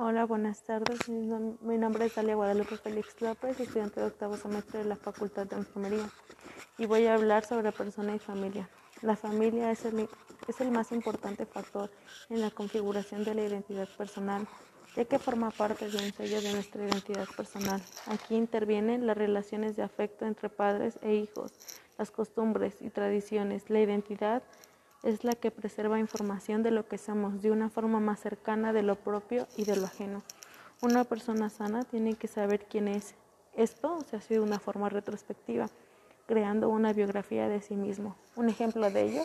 [0.00, 1.08] Hola, buenas tardes.
[1.08, 5.56] Mi nombre es Dalia Guadalupe Félix López, estudiante de octavo semestre de la Facultad de
[5.56, 6.08] Enfermería,
[6.78, 8.70] y voy a hablar sobre persona y familia.
[9.02, 10.08] La familia es el,
[10.46, 11.90] es el más importante factor
[12.30, 14.46] en la configuración de la identidad personal,
[14.94, 17.82] ya que forma parte de un sello de nuestra identidad personal.
[18.06, 21.52] Aquí intervienen las relaciones de afecto entre padres e hijos,
[21.98, 24.44] las costumbres y tradiciones, la identidad,
[25.02, 28.82] es la que preserva información de lo que somos de una forma más cercana de
[28.82, 30.22] lo propio y de lo ajeno.
[30.82, 33.14] Una persona sana tiene que saber quién es.
[33.54, 35.68] Esto se hace de una forma retrospectiva,
[36.26, 38.16] creando una biografía de sí mismo.
[38.36, 39.22] Un ejemplo de ello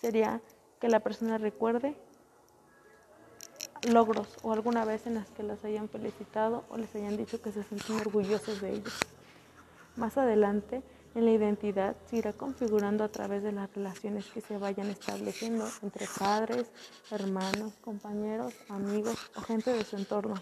[0.00, 0.40] sería
[0.80, 1.96] que la persona recuerde
[3.88, 7.52] logros o alguna vez en las que los hayan felicitado o les hayan dicho que
[7.52, 8.98] se sienten orgullosos de ellos.
[9.96, 10.82] Más adelante,
[11.18, 15.68] en la identidad se irá configurando a través de las relaciones que se vayan estableciendo
[15.82, 16.66] entre padres,
[17.10, 20.40] hermanos, compañeros, amigos o gente de su entorno.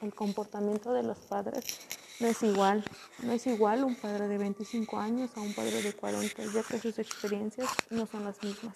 [0.00, 1.78] El comportamiento de los padres
[2.20, 2.82] no es igual,
[3.22, 6.78] no es igual un padre de 25 años a un padre de 40, ya que
[6.78, 8.74] sus experiencias no son las mismas.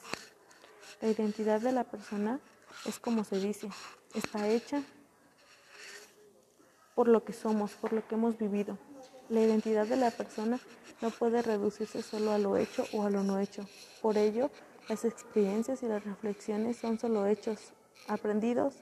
[1.01, 2.41] La identidad de la persona
[2.85, 3.71] es como se dice,
[4.15, 4.83] está hecha
[6.95, 8.77] por lo que somos, por lo que hemos vivido.
[9.31, 10.59] La identidad de la persona
[11.01, 13.67] no puede reducirse solo a lo hecho o a lo no hecho.
[14.03, 14.51] Por ello,
[14.89, 17.73] las experiencias y las reflexiones son solo hechos
[18.09, 18.75] aprendidos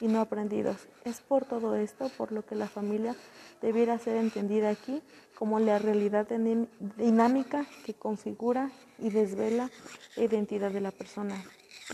[0.00, 0.88] y no aprendidos.
[1.04, 3.14] Es por todo esto por lo que la familia
[3.62, 5.02] debiera ser entendida aquí
[5.38, 6.28] como la realidad
[6.96, 9.70] dinámica que configura y desvela
[10.16, 11.42] la identidad de la persona.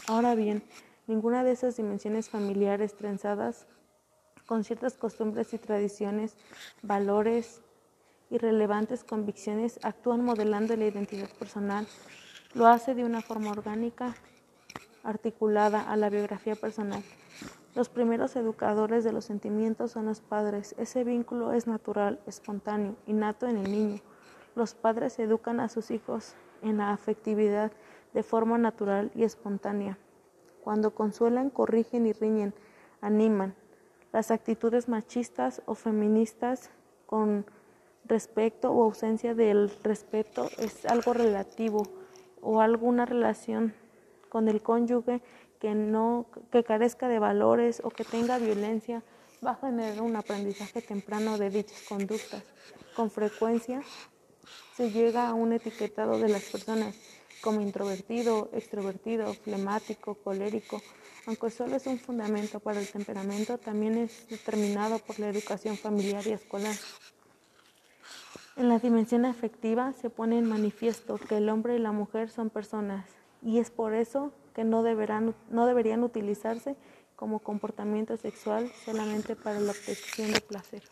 [0.07, 0.63] Ahora bien,
[1.07, 3.67] ninguna de esas dimensiones familiares trenzadas
[4.47, 6.35] con ciertas costumbres y tradiciones,
[6.83, 7.61] valores,
[8.31, 11.87] y relevantes convicciones actúan modelando la identidad personal.
[12.55, 14.15] Lo hace de una forma orgánica,
[15.03, 17.03] articulada a la biografía personal.
[17.75, 20.75] Los primeros educadores de los sentimientos son los padres.
[20.79, 24.01] Ese vínculo es natural, espontáneo, innato en el niño.
[24.57, 27.73] Los padres educan a sus hijos en la afectividad
[28.13, 29.99] de forma natural y espontánea.
[30.63, 32.55] Cuando consuelan, corrigen y riñen,
[33.01, 33.55] animan.
[34.13, 36.71] Las actitudes machistas o feministas
[37.07, 37.47] con
[38.05, 41.83] respeto o ausencia del respeto es algo relativo
[42.41, 43.75] o alguna relación
[44.29, 45.23] con el cónyuge
[45.61, 49.03] que no que carezca de valores o que tenga violencia
[49.45, 52.43] va a generar un aprendizaje temprano de dichas conductas.
[52.97, 53.83] Con frecuencia
[54.77, 56.95] se llega a un etiquetado de las personas
[57.41, 60.81] como introvertido, extrovertido, flemático, colérico,
[61.27, 66.27] aunque solo es un fundamento para el temperamento, también es determinado por la educación familiar
[66.27, 66.75] y escolar.
[68.61, 72.51] En la dimensión afectiva se pone en manifiesto que el hombre y la mujer son
[72.51, 73.07] personas
[73.41, 76.77] y es por eso que no, deberán, no deberían utilizarse
[77.17, 80.83] como comportamiento sexual solamente para la obtención de placer.